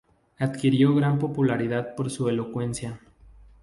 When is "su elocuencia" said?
2.09-2.99